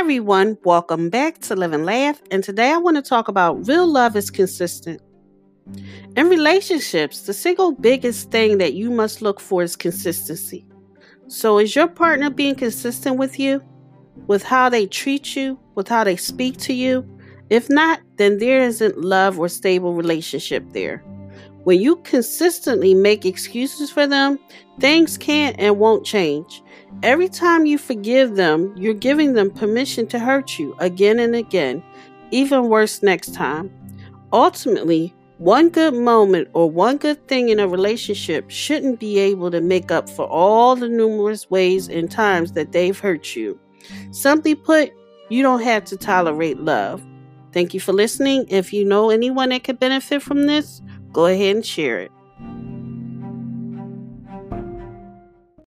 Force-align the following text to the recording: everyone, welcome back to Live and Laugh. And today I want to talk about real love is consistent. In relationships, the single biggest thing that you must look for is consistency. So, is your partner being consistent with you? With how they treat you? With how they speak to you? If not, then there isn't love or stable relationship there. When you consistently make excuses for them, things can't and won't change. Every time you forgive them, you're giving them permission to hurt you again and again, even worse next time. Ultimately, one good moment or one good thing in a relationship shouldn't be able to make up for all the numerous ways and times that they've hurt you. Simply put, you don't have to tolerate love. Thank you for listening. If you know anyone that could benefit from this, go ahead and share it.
everyone, 0.00 0.56
welcome 0.64 1.10
back 1.10 1.38
to 1.40 1.54
Live 1.54 1.74
and 1.74 1.84
Laugh. 1.84 2.22
And 2.30 2.42
today 2.42 2.70
I 2.70 2.78
want 2.78 2.96
to 2.96 3.02
talk 3.02 3.28
about 3.28 3.68
real 3.68 3.86
love 3.86 4.16
is 4.16 4.30
consistent. 4.30 5.02
In 6.16 6.30
relationships, 6.30 7.20
the 7.20 7.34
single 7.34 7.72
biggest 7.72 8.30
thing 8.30 8.56
that 8.58 8.72
you 8.72 8.90
must 8.90 9.20
look 9.20 9.38
for 9.38 9.62
is 9.62 9.76
consistency. 9.76 10.64
So, 11.28 11.58
is 11.58 11.76
your 11.76 11.86
partner 11.86 12.30
being 12.30 12.54
consistent 12.54 13.18
with 13.18 13.38
you? 13.38 13.62
With 14.26 14.42
how 14.42 14.70
they 14.70 14.86
treat 14.86 15.36
you? 15.36 15.60
With 15.74 15.88
how 15.88 16.02
they 16.04 16.16
speak 16.16 16.56
to 16.60 16.72
you? 16.72 17.06
If 17.50 17.68
not, 17.68 18.00
then 18.16 18.38
there 18.38 18.62
isn't 18.62 18.96
love 18.96 19.38
or 19.38 19.50
stable 19.50 19.92
relationship 19.92 20.64
there. 20.70 21.04
When 21.64 21.80
you 21.80 21.96
consistently 21.96 22.94
make 22.94 23.26
excuses 23.26 23.90
for 23.90 24.06
them, 24.06 24.38
things 24.78 25.18
can't 25.18 25.56
and 25.58 25.78
won't 25.78 26.06
change. 26.06 26.62
Every 27.02 27.28
time 27.28 27.66
you 27.66 27.78
forgive 27.78 28.36
them, 28.36 28.74
you're 28.76 28.94
giving 28.94 29.34
them 29.34 29.50
permission 29.50 30.06
to 30.08 30.18
hurt 30.18 30.58
you 30.58 30.74
again 30.78 31.18
and 31.18 31.34
again, 31.34 31.82
even 32.30 32.68
worse 32.68 33.02
next 33.02 33.34
time. 33.34 33.70
Ultimately, 34.32 35.14
one 35.38 35.70
good 35.70 35.94
moment 35.94 36.48
or 36.52 36.70
one 36.70 36.98
good 36.98 37.26
thing 37.26 37.48
in 37.48 37.60
a 37.60 37.66
relationship 37.68 38.50
shouldn't 38.50 39.00
be 39.00 39.18
able 39.18 39.50
to 39.50 39.60
make 39.60 39.90
up 39.90 40.08
for 40.08 40.26
all 40.26 40.76
the 40.76 40.88
numerous 40.88 41.50
ways 41.50 41.88
and 41.88 42.10
times 42.10 42.52
that 42.52 42.72
they've 42.72 42.98
hurt 42.98 43.34
you. 43.34 43.58
Simply 44.10 44.54
put, 44.54 44.92
you 45.30 45.42
don't 45.42 45.62
have 45.62 45.84
to 45.86 45.96
tolerate 45.96 46.60
love. 46.60 47.02
Thank 47.52 47.72
you 47.72 47.80
for 47.80 47.92
listening. 47.92 48.46
If 48.48 48.72
you 48.72 48.84
know 48.84 49.10
anyone 49.10 49.48
that 49.48 49.64
could 49.64 49.80
benefit 49.80 50.22
from 50.22 50.46
this, 50.46 50.82
go 51.12 51.26
ahead 51.26 51.56
and 51.56 51.66
share 51.66 52.00
it. 52.00 52.12